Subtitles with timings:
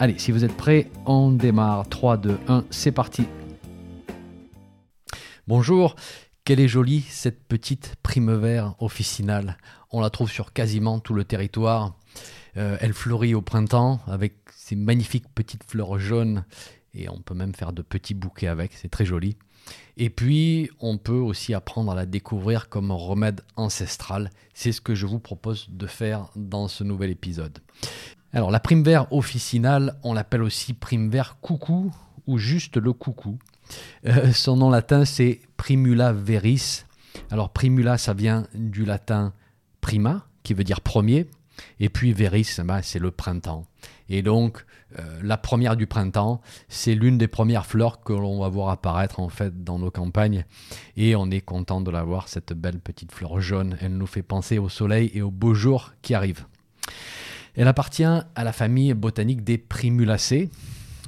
[0.00, 1.88] Allez, si vous êtes prêts, on démarre.
[1.88, 3.24] 3, 2, 1, c'est parti.
[5.48, 5.96] Bonjour,
[6.44, 9.58] quelle est jolie cette petite vert officinale.
[9.90, 11.96] On la trouve sur quasiment tout le territoire.
[12.56, 16.44] Euh, elle fleurit au printemps avec ses magnifiques petites fleurs jaunes
[16.94, 19.36] et on peut même faire de petits bouquets avec, c'est très joli.
[19.96, 24.30] Et puis, on peut aussi apprendre à la découvrir comme remède ancestral.
[24.54, 27.58] C'est ce que je vous propose de faire dans ce nouvel épisode.
[28.32, 31.92] Alors la prime vert officinale, on l'appelle aussi prime vert coucou
[32.26, 33.38] ou juste le coucou.
[34.06, 36.84] Euh, son nom latin c'est Primula veris.
[37.30, 39.32] Alors primula ça vient du latin
[39.80, 41.26] prima qui veut dire premier
[41.80, 43.64] et puis veris bah, c'est le printemps.
[44.10, 44.66] Et donc
[44.98, 49.20] euh, la première du printemps, c'est l'une des premières fleurs que l'on va voir apparaître
[49.20, 50.44] en fait dans nos campagnes
[50.96, 54.22] et on est content de la voir cette belle petite fleur jaune, elle nous fait
[54.22, 56.44] penser au soleil et aux beaux jours qui arrivent.
[57.54, 60.50] Elle appartient à la famille botanique des primulacées.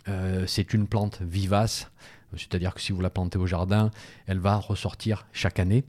[0.08, 1.90] Euh, c'est une plante vivace,
[2.36, 3.90] c'est-à-dire que si vous la plantez au jardin,
[4.26, 5.84] elle va ressortir chaque année.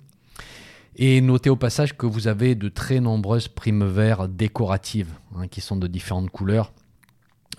[0.95, 5.61] Et notez au passage que vous avez de très nombreuses primes vertes décoratives hein, qui
[5.61, 6.73] sont de différentes couleurs.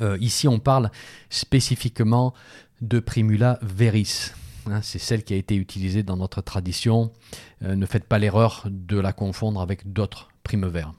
[0.01, 0.91] Euh, ici, on parle
[1.31, 2.35] spécifiquement
[2.81, 4.33] de Primula veris.
[4.67, 7.13] Hein, c'est celle qui a été utilisée dans notre tradition.
[7.63, 10.93] Euh, ne faites pas l'erreur de la confondre avec d'autres primes verts.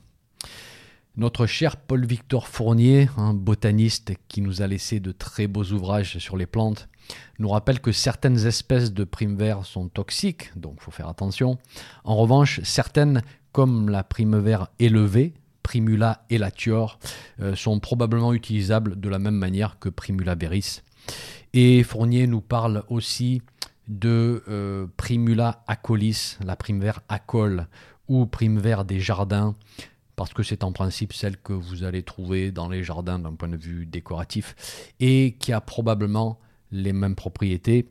[1.15, 6.37] Notre cher Paul-Victor Fournier, un botaniste qui nous a laissé de très beaux ouvrages sur
[6.37, 6.89] les plantes,
[7.37, 11.59] nous rappelle que certaines espèces de verts sont toxiques, donc il faut faire attention.
[12.03, 14.43] En revanche, certaines, comme la prime
[14.79, 16.97] élevée, Primula elatior,
[17.41, 20.81] euh, sont probablement utilisables de la même manière que Primula veris.
[21.53, 23.43] Et Fournier nous parle aussi
[23.87, 27.67] de euh, Primula acolis, la prime vert acol,
[28.07, 29.55] ou prime des jardins,
[30.15, 33.49] parce que c'est en principe celle que vous allez trouver dans les jardins d'un point
[33.49, 36.39] de vue décoratif et qui a probablement
[36.71, 37.89] les mêmes propriétés.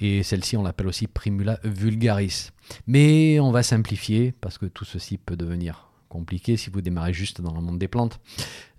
[0.00, 2.50] Et celle-ci, on l'appelle aussi Primula vulgaris.
[2.86, 7.40] Mais on va simplifier parce que tout ceci peut devenir compliqué si vous démarrez juste
[7.40, 8.20] dans le monde des plantes.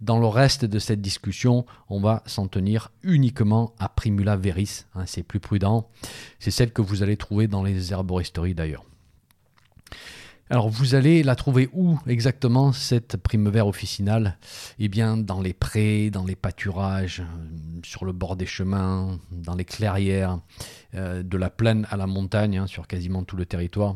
[0.01, 4.83] Dans le reste de cette discussion, on va s'en tenir uniquement à Primula veris.
[4.93, 5.89] Hein, c'est plus prudent.
[6.39, 8.83] C'est celle que vous allez trouver dans les herboristeries d'ailleurs.
[10.51, 14.37] Alors vous allez la trouver où exactement cette verte officinale?
[14.79, 19.55] Eh bien dans les prés, dans les pâturages, euh, sur le bord des chemins, dans
[19.55, 20.39] les clairières,
[20.93, 23.95] euh, de la plaine à la montagne, hein, sur quasiment tout le territoire.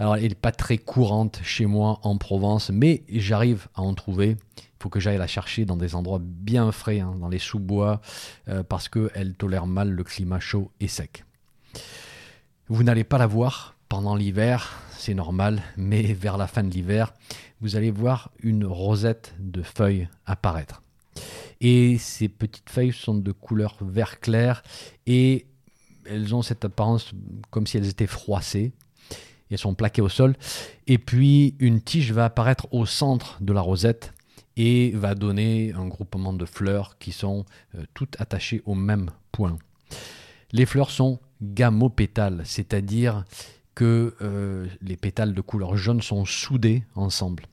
[0.00, 4.30] Alors elle n'est pas très courante chez moi en Provence, mais j'arrive à en trouver.
[4.58, 8.00] Il faut que j'aille la chercher dans des endroits bien frais, hein, dans les sous-bois,
[8.48, 11.24] euh, parce qu'elle tolère mal le climat chaud et sec.
[12.66, 17.12] Vous n'allez pas la voir pendant l'hiver, c'est normal, mais vers la fin de l'hiver,
[17.60, 20.82] vous allez voir une rosette de feuilles apparaître.
[21.60, 24.62] Et ces petites feuilles sont de couleur vert clair
[25.06, 25.46] et
[26.04, 27.12] elles ont cette apparence
[27.50, 28.72] comme si elles étaient froissées.
[29.50, 30.36] Elles sont plaquées au sol.
[30.86, 34.12] Et puis une tige va apparaître au centre de la rosette
[34.56, 37.44] et va donner un groupement de fleurs qui sont
[37.74, 39.56] euh, toutes attachées au même point.
[40.52, 43.24] Les fleurs sont gamopétales, c'est-à-dire
[43.76, 47.44] que euh, les pétales de couleur jaune sont soudés ensemble.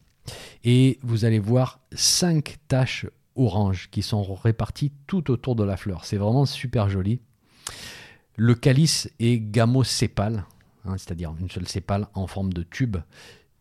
[0.64, 6.06] Et vous allez voir cinq taches orange qui sont réparties tout autour de la fleur.
[6.06, 7.20] C'est vraiment super joli.
[8.38, 10.46] Le calice est gamosépale,
[10.86, 12.98] hein, c'est-à-dire une seule sépale en forme de tube.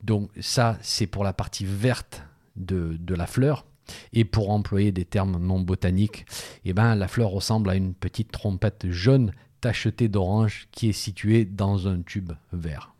[0.02, 2.22] Donc ça, c'est pour la partie verte
[2.56, 3.66] de, la fleur.
[4.12, 6.26] Et pour employer des termes non botaniques,
[6.64, 11.46] eh ben, la fleur ressemble à une petite trompette jaune tacheté d'orange qui est situé
[11.46, 12.92] dans un tube vert.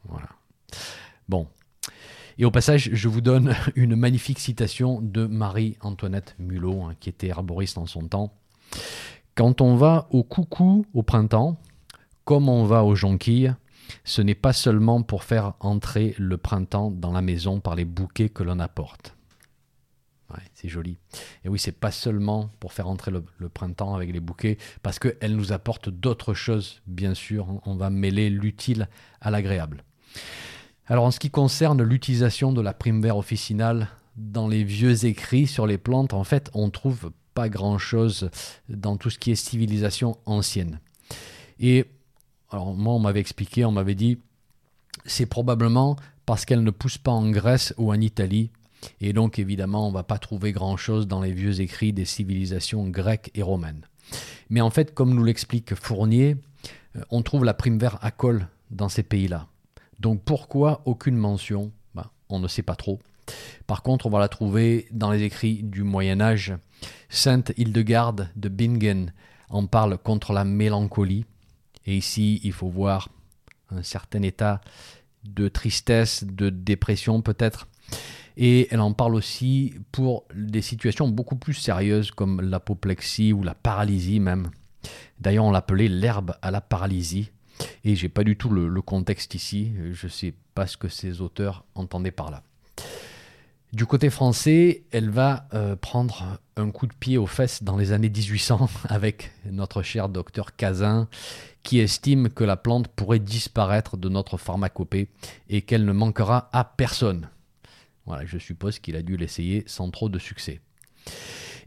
[1.29, 1.47] Bon.
[2.39, 7.31] Et au passage, je vous donne une magnifique citation de Marie-Antoinette Mulot, hein, qui était
[7.31, 8.33] arboriste en son temps.
[9.35, 11.61] Quand on va au coucou au printemps,
[12.25, 13.55] comme on va aux jonquilles,
[14.05, 18.29] ce n'est pas seulement pour faire entrer le printemps dans la maison par les bouquets
[18.29, 19.15] que l'on apporte
[20.55, 20.99] c'est joli.
[21.45, 25.37] Et oui, c'est pas seulement pour faire entrer le, printemps avec les bouquets, parce qu'elle
[25.37, 27.61] nous apporte d'autres choses, bien sûr.
[27.67, 28.89] On va mêler l'utile
[29.21, 29.85] à l'agréable.
[30.87, 35.47] Alors, en ce qui concerne l'utilisation de la prime vert officinale dans les vieux écrits
[35.47, 38.31] sur les plantes, en fait, on trouve pas grand-chose
[38.69, 40.81] dans tout ce qui est civilisation ancienne.
[41.61, 41.87] Et
[42.51, 44.19] alors moi, on m'avait expliqué, on m'avait dit,
[45.07, 45.97] c'est probablement
[46.27, 48.51] parce qu'elle ne pousse pas en Grèce ou en Italie.
[49.01, 52.89] Et donc, évidemment, on ne va pas trouver grand-chose dans les vieux écrits des civilisations
[52.89, 53.87] grecques et romaines.
[54.51, 56.37] Mais en fait, comme nous l'explique Fournier,
[56.97, 59.47] euh, on trouve la prime vert à col dans ces pays-là.
[60.01, 61.73] Donc pourquoi aucune mention?
[61.95, 62.99] Ben, On ne sait pas trop.
[63.67, 66.55] Par contre, on va la trouver dans les écrits du Moyen Âge.
[67.09, 69.13] Sainte Hildegarde de Bingen
[69.49, 71.25] en parle contre la mélancolie.
[71.87, 73.09] Et ici, il faut voir
[73.71, 74.61] un certain état
[75.25, 77.69] de tristesse, de dépression peut-être.
[78.37, 83.55] Et elle en parle aussi pour des situations beaucoup plus sérieuses comme l'apoplexie ou la
[83.55, 84.51] paralysie même.
[85.21, 87.31] D'ailleurs, on l'appelait l'herbe à la paralysie.
[87.85, 89.73] Et j'ai pas du tout le, contexte ici.
[89.93, 92.43] Je ne sais pas ce que ces auteurs entendaient par là.
[93.73, 97.93] Du côté français, elle va euh, prendre un coup de pied aux fesses dans les
[97.93, 101.09] années 1800 avec notre cher docteur Cazin
[101.63, 105.09] qui estime que la plante pourrait disparaître de notre pharmacopée
[105.49, 107.29] et qu'elle ne manquera à personne.
[108.07, 110.61] Voilà, je suppose qu'il a dû l'essayer sans trop de succès.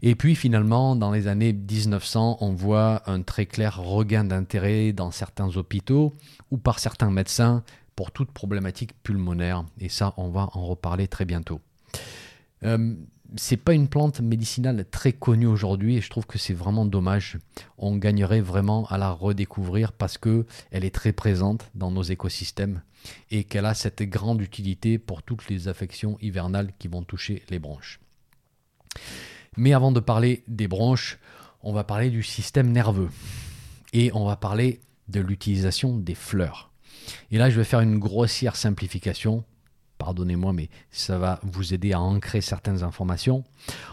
[0.02, 5.10] Et puis finalement, dans les années 1900, on voit un très clair regain d'intérêt dans
[5.10, 6.14] certains hôpitaux
[6.50, 9.64] ou par certains médecins pour toute problématique pulmonaire.
[9.80, 11.60] Et ça, on va en reparler très bientôt.
[12.62, 12.94] Euh,
[13.36, 17.38] c'est pas une plante médicinale très connue aujourd'hui et je trouve que c'est vraiment dommage.
[17.78, 22.82] On gagnerait vraiment à la redécouvrir parce que elle est très présente dans nos écosystèmes
[23.30, 27.58] et qu'elle a cette grande utilité pour toutes les affections hivernales qui vont toucher les
[27.58, 28.00] bronches.
[29.56, 31.18] Mais avant de parler des bronches,
[31.62, 33.10] on va parler du système nerveux
[33.92, 36.70] et on va parler de l'utilisation des fleurs.
[37.30, 39.44] Et là, je vais faire une grossière simplification
[39.98, 43.44] pardonnez-moi, mais ça va vous aider à ancrer certaines informations.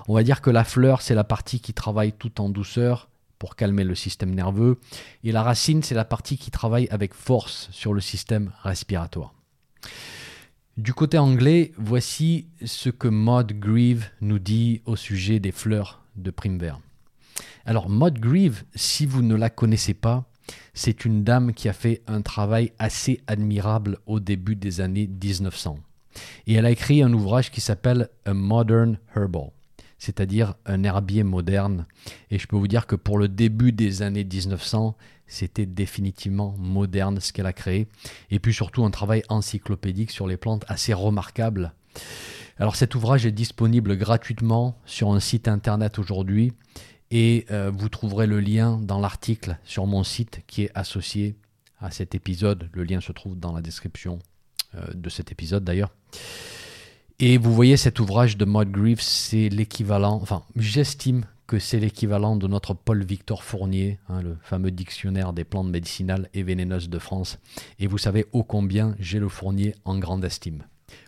[0.07, 3.09] On va dire que la fleur, c'est la partie qui travaille tout en douceur
[3.39, 4.79] pour calmer le système nerveux,
[5.23, 9.33] et la racine, c'est la partie qui travaille avec force sur le système respiratoire.
[10.77, 16.31] Du côté anglais, voici ce que Maud Grieve nous dit au sujet des fleurs de
[16.31, 16.79] prime vert.
[17.65, 20.25] Alors Maud Grieve, si vous ne la connaissez pas,
[20.73, 25.77] c'est une dame qui a fait un travail assez admirable au début des années 1900.
[26.47, 29.51] Et elle a écrit un ouvrage qui s'appelle A Modern Herbal,
[29.97, 31.85] c'est-à-dire un herbier moderne.
[32.31, 34.95] Et je peux vous dire que pour le début des années 1900,
[35.27, 37.87] c'était définitivement moderne ce qu'elle a créé.
[38.29, 41.73] Et puis surtout un travail encyclopédique sur les plantes assez remarquable.
[42.59, 46.53] Alors cet ouvrage est disponible gratuitement sur un site internet aujourd'hui
[47.09, 51.35] et euh, vous trouverez le lien dans l'article sur mon site qui est associé
[51.79, 52.69] à cet épisode.
[52.73, 54.19] Le lien se trouve dans la description
[54.93, 55.91] de cet épisode d'ailleurs.
[57.19, 62.35] Et vous voyez cet ouvrage de Maud Greaves, c'est l'équivalent, enfin j'estime que c'est l'équivalent
[62.35, 66.99] de notre Paul Victor Fournier, hein, le fameux dictionnaire des plantes médicinales et vénéneuses de
[66.99, 67.37] France.
[67.79, 70.63] Et vous savez ô combien j'ai le Fournier en grande estime.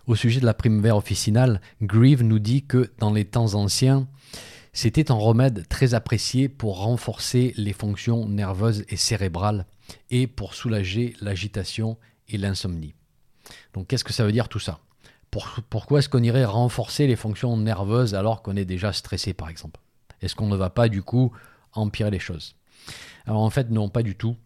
[0.07, 4.07] Au sujet de la primevère officinale, Grieve nous dit que dans les temps anciens,
[4.73, 9.65] c'était un remède très apprécié pour renforcer les fonctions nerveuses et cérébrales
[10.09, 11.97] et pour soulager l'agitation
[12.27, 12.93] et l'insomnie.
[13.73, 14.79] Donc qu'est-ce que ça veut dire tout ça?
[15.69, 19.79] Pourquoi est-ce qu'on irait renforcer les fonctions nerveuses alors qu'on est déjà stressé par exemple?
[20.21, 21.33] Est-ce qu'on ne va pas du coup
[21.73, 22.55] empirer les choses?
[23.25, 24.37] Alors en fait non, pas du tout.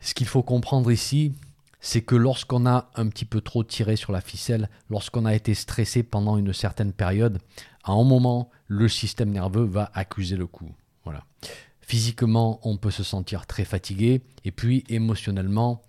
[0.00, 1.32] Ce qu'il faut comprendre ici,
[1.80, 5.54] c'est que lorsqu'on a un petit peu trop tiré sur la ficelle, lorsqu'on a été
[5.54, 7.38] stressé pendant une certaine période,
[7.84, 10.70] à un moment, le système nerveux va accuser le coup.
[11.04, 11.24] Voilà.
[11.80, 15.82] Physiquement, on peut se sentir très fatigué, et puis émotionnellement,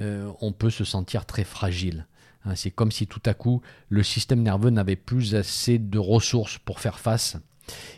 [0.00, 2.06] euh, on peut se sentir très fragile.
[2.44, 6.58] Hein, c'est comme si tout à coup, le système nerveux n'avait plus assez de ressources
[6.58, 7.36] pour faire face.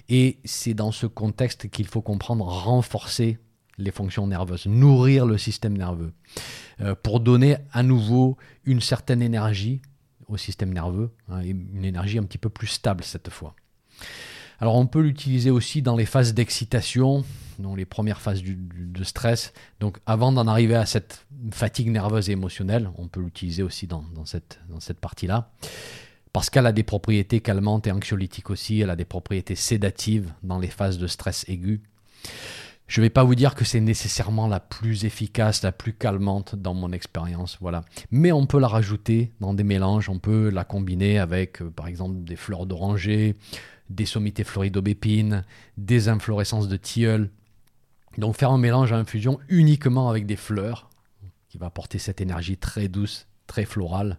[0.09, 3.39] Et c'est dans ce contexte qu'il faut comprendre renforcer
[3.79, 6.13] les fonctions nerveuses, nourrir le système nerveux,
[6.81, 9.83] euh, pour donner à nouveau une certaine énergie
[10.29, 13.55] au système nerveux, hein, une énergie un petit peu plus stable cette fois.
[14.61, 17.25] Alors on peut l'utiliser aussi dans les phases d'excitation,
[17.59, 19.53] dans les premières phases de stress.
[19.81, 24.05] Donc avant d'en arriver à cette fatigue nerveuse et émotionnelle, on peut l'utiliser aussi dans,
[24.25, 25.51] cette, dans cette partie-là.
[26.33, 30.59] Parce qu'elle a des propriétés calmantes et anxiolytiques aussi, elle a des propriétés sédatives dans
[30.59, 31.81] les phases de stress aigu.
[32.87, 36.55] Je ne vais pas vous dire que c'est nécessairement la plus efficace, la plus calmante
[36.55, 37.85] dans mon expérience, voilà.
[38.13, 41.89] Mais on peut la rajouter dans des mélanges, on peut la combiner avec, euh, par
[41.89, 43.35] exemple, des fleurs d'oranger,
[43.91, 45.45] des sommités floridobépines,
[45.77, 47.31] des inflorescences de tilleul.
[48.19, 50.89] Donc faire un mélange à infusion uniquement avec des fleurs,
[51.49, 54.17] qui va apporter cette énergie très douce, très florale.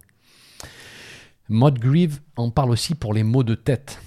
[1.47, 4.01] Maud Grieve en parle aussi pour les maux de tête.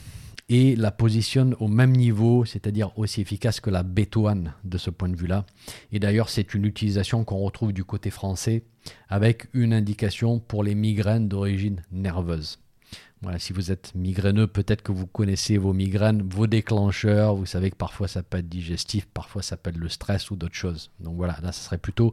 [0.51, 5.09] Et la positionne au même niveau, c'est-à-dire aussi efficace que la bétoine de ce point
[5.09, 5.47] de vue-là.
[5.93, 8.65] Et d'ailleurs, c'est une utilisation qu'on retrouve du côté français
[9.09, 12.59] avec une indication pour les migraines d'origine nerveuse.
[13.23, 17.37] Voilà, si vous êtes migraineux, peut-être que vous connaissez vos migraines, vos déclencheurs.
[17.37, 20.37] Vous savez que parfois ça peut être digestif, parfois ça peut être le stress ou
[20.37, 20.91] d'autres choses.
[20.99, 22.13] Donc voilà, là, ce serait plutôt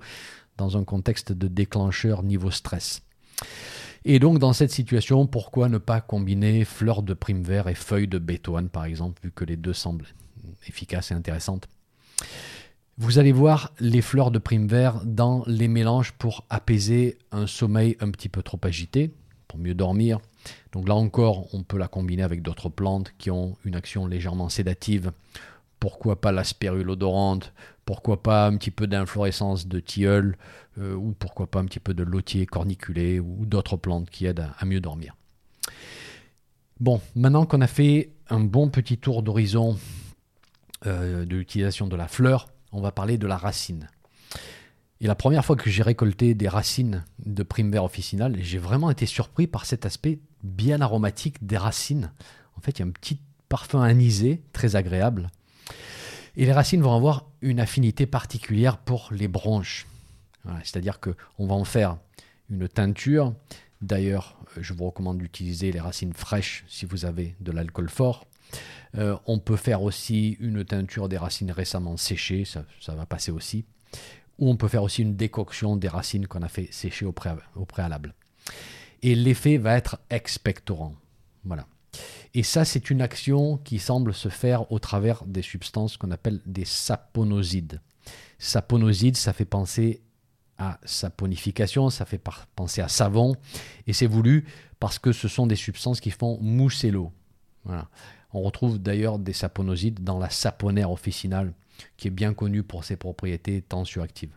[0.58, 3.02] dans un contexte de déclencheur niveau stress.
[4.06, 8.08] Et donc, dans cette situation, pourquoi ne pas combiner fleurs de prime vert et feuilles
[8.08, 10.06] de bétoine, par exemple, vu que les deux semblent
[10.68, 11.68] efficaces et intéressantes?
[13.00, 17.96] Vous allez voir les fleurs de prime vert dans les mélanges pour apaiser un sommeil
[18.00, 19.12] un petit peu trop agité,
[19.48, 20.20] pour mieux dormir.
[20.72, 24.50] Donc là encore, on peut la combiner avec d'autres plantes qui ont une action légèrement
[24.50, 25.12] sédative.
[25.80, 27.54] Pourquoi pas la spirule odorante
[27.86, 30.38] Pourquoi pas un petit peu d'inflorescence de tilleul
[30.80, 34.48] euh, ou pourquoi pas un petit peu de lotier corniculé ou d'autres plantes qui aident
[34.58, 35.16] à, mieux dormir.
[36.80, 39.78] Bon, maintenant qu'on a fait un bon petit tour d'horizon
[40.86, 43.88] euh, de l'utilisation de la fleur, on va parler de la racine.
[45.00, 48.90] Et la première fois que j'ai récolté des racines de prime vert officinal, j'ai vraiment
[48.90, 52.12] été surpris par cet aspect bien aromatique des racines.
[52.56, 53.20] En fait, il y a un petit
[53.50, 55.30] parfum anisé très agréable.
[56.38, 59.88] Et les racines vont avoir une affinité particulière pour les branches.
[60.64, 61.98] C'est-à-dire qu'on va en faire
[62.50, 63.34] une teinture.
[63.82, 68.28] D'ailleurs, je vous recommande d'utiliser les racines fraîches si vous avez de l'alcool fort.
[68.96, 72.64] Euh, on peut faire aussi une teinture des racines récemment séchées, ça,
[72.96, 73.66] va passer aussi.
[74.38, 77.12] Ou on peut faire aussi une décoction des racines qu'on a fait sécher au
[77.66, 78.14] préalable.
[79.02, 80.96] Et l'effet va être expectorant.
[81.44, 81.68] Voilà.
[82.34, 86.42] Et ça, c'est une action qui semble se faire au travers des substances qu'on appelle
[86.46, 87.82] des saponosides.
[88.40, 90.02] Saponosides, ça fait penser
[90.58, 92.22] à saponification, ça fait
[92.56, 93.36] penser à savon,
[93.86, 94.46] et c'est voulu
[94.80, 97.12] parce que ce sont des substances qui font mousser l'eau.
[98.34, 101.54] On retrouve d'ailleurs des saponosides dans la saponaire officinale,
[101.96, 104.36] qui est bien connue pour ses propriétés tensioactives.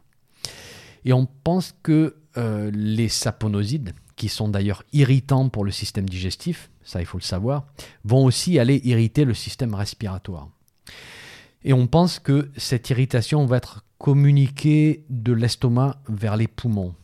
[1.04, 6.70] Et on pense que euh, les saponosides, qui sont d'ailleurs irritants pour le système digestif,
[6.84, 7.64] ça il faut le savoir,
[8.04, 10.50] vont aussi aller irriter le système respiratoire.
[11.64, 16.94] Et on pense que cette irritation va être communiquer de l'estomac vers les poumons.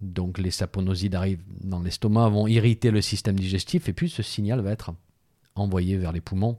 [0.00, 4.62] Donc les saponosides arrivent dans l'estomac, vont irriter le système digestif et puis ce signal
[4.62, 4.94] va être
[5.54, 6.56] envoyé vers les poumons.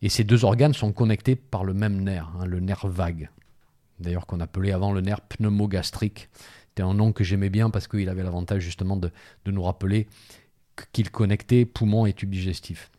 [0.00, 3.28] Et ces deux organes sont connectés par le même nerf, hein, le nerf vague.
[4.00, 6.30] D'ailleurs qu'on appelait avant le nerf pneumogastrique.
[6.74, 9.12] C'était un nom que j'aimais bien parce qu'il avait l'avantage justement de,
[9.46, 10.08] nous rappeler
[10.92, 12.90] qu'il connectait poumons et tube digestif.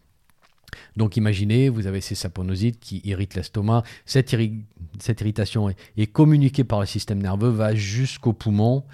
[0.95, 3.83] Donc imaginez, vous avez ces saponosides qui irritent l'estomac.
[4.05, 8.85] Cette, irritation est, communiquée par le système nerveux, va jusqu'aux poumons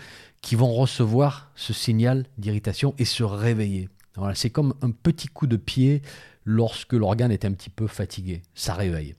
[0.42, 3.88] qui vont recevoir ce signal d'irritation et se réveiller.
[4.16, 6.02] Voilà, c'est comme un petit coup de pied
[6.44, 8.42] lorsque l'organe est un petit peu fatigué.
[8.56, 9.14] Ça réveille.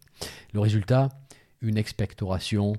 [0.54, 1.09] Le résultat,
[1.62, 2.75] une expectoration,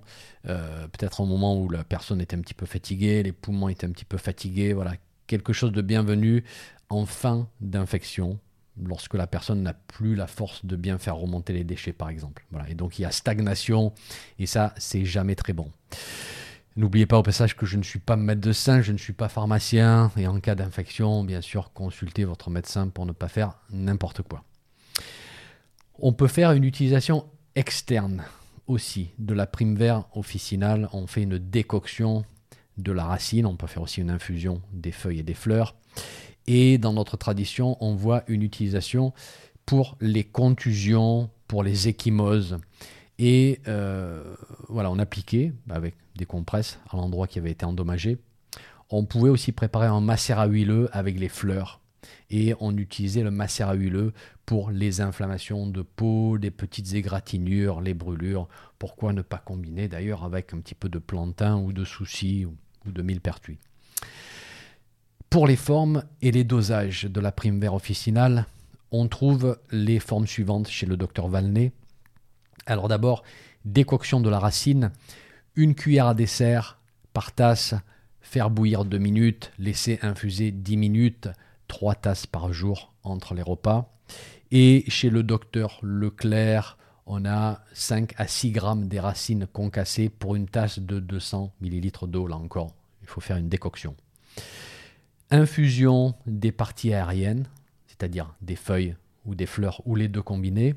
[0.47, 3.87] euh, peut-être au moment où la personne est un petit peu fatiguée, les poumons étaient
[3.87, 4.93] un petit peu fatigués, voilà,
[5.27, 6.43] quelque chose de bienvenu
[6.89, 8.39] en fin d'infection,
[8.81, 12.45] lorsque la personne n'a plus la force de bien faire remonter les déchets, par exemple.
[12.51, 12.69] Voilà.
[12.69, 13.93] Et donc il y a stagnation,
[14.37, 15.71] et ça, c'est jamais très bon.
[16.75, 20.11] N'oubliez pas au passage que je ne suis pas médecin, je ne suis pas pharmacien,
[20.17, 24.43] et en cas d'infection, bien sûr, consultez votre médecin pour ne pas faire n'importe quoi.
[25.99, 28.23] On peut faire une utilisation externe
[28.67, 30.89] aussi de la prime vert officinale.
[30.93, 32.24] On fait une décoction
[32.77, 35.75] de la racine, on peut faire aussi une infusion des feuilles et des fleurs.
[36.48, 39.13] Et dans notre tradition, on voit une utilisation
[39.65, 42.58] pour les contusions, pour les échymoses.
[43.20, 44.36] Et euh,
[44.70, 48.17] voilà, on appliquait avec des compresses à l'endroit qui avait été endommagé.
[48.89, 51.79] On pouvait aussi préparer un macérat huileux avec les fleurs.
[52.35, 54.11] Et on utilisait le macérat huileux
[54.47, 58.47] pour les inflammations de peau, les petites égratignures, les brûlures.
[58.79, 62.91] Pourquoi ne pas combiner d'ailleurs avec un petit peu de plantain ou de souci ou
[62.91, 63.59] de millepertuis
[65.33, 68.45] pour les formes et les dosages de la prime vert officinale,
[68.91, 71.71] on trouve les formes suivantes chez le docteur Valnet.
[72.67, 73.23] Alors d'abord,
[73.65, 74.91] décoction de la racine,
[75.55, 76.77] une cuillère à dessert
[77.13, 77.73] par tasse,
[78.21, 81.29] faire bouillir 2 minutes, laisser infuser 10 minutes,
[81.74, 83.92] 3 tasses par jour entre les repas.
[84.51, 86.77] Et chez le docteur Leclerc,
[87.08, 92.08] on a 5 à 6 grammes des racines concassées pour une tasse de 200 ml
[92.08, 92.27] d'eau.
[92.27, 93.96] Là encore, il faut faire une décoction
[95.32, 97.48] infusion des parties aériennes,
[97.88, 100.75] c'est-à-dire des feuilles ou des fleurs ou les deux combinés.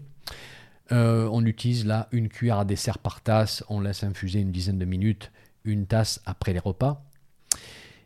[0.93, 4.79] Euh, on utilise là une cuillère à dessert par tasse, on laisse infuser une dizaine
[4.79, 5.31] de minutes,
[5.65, 7.05] une tasse après les repas.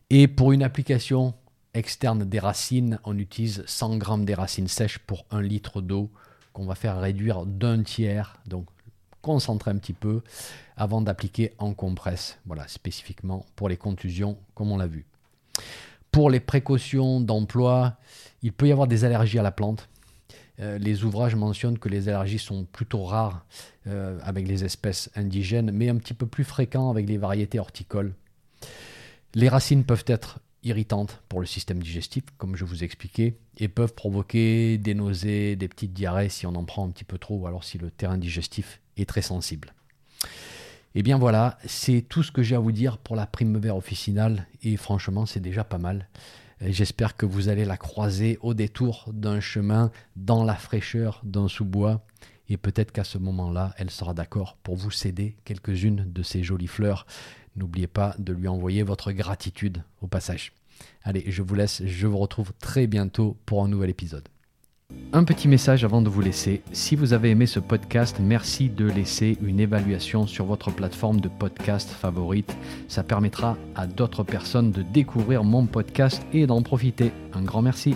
[0.09, 1.35] Et pour une application
[1.73, 6.09] externe des racines, on utilise 100 g des racines sèches pour un litre d'eau
[6.53, 8.37] qu'on va faire réduire d'un tiers.
[8.45, 8.67] Donc
[9.21, 10.21] concentrer un petit peu
[10.75, 12.39] avant d'appliquer en compresse.
[12.45, 15.05] Voilà, spécifiquement pour les contusions, comme on l'a vu.
[16.11, 17.97] Pour les précautions d'emploi,
[18.41, 19.87] il peut y avoir des allergies à la plante.
[20.59, 23.45] Euh, les ouvrages mentionnent que les allergies sont plutôt rares
[23.87, 28.13] euh, avec les espèces indigènes, mais un petit peu plus fréquents avec les variétés horticoles.
[29.33, 33.93] Les racines peuvent être irritantes pour le système digestif, comme je vous expliquais, et peuvent
[33.93, 37.47] provoquer des nausées, des petites diarrhées si on en prend un petit peu trop, ou
[37.47, 39.73] alors si le terrain digestif est très sensible.
[40.93, 43.57] Et eh bien voilà, c'est tout ce que j'ai à vous dire pour la prime
[43.57, 46.09] vert officinale, et franchement c'est déjà pas mal.
[46.63, 52.05] J'espère que vous allez la croiser au détour d'un chemin dans la fraîcheur d'un sous-bois.
[52.49, 56.67] Et peut-être qu'à ce moment-là, elle sera d'accord pour vous céder quelques-unes de ces jolies
[56.67, 57.07] fleurs.
[57.55, 60.53] N'oubliez pas de lui envoyer votre gratitude au passage.
[61.03, 64.27] Allez, je vous laisse, je vous retrouve très bientôt pour un nouvel épisode.
[65.13, 66.61] Un petit message avant de vous laisser.
[66.71, 71.27] Si vous avez aimé ce podcast, merci de laisser une évaluation sur votre plateforme de
[71.27, 72.55] podcast favorite.
[72.87, 77.11] Ça permettra à d'autres personnes de découvrir mon podcast et d'en profiter.
[77.33, 77.95] Un grand merci.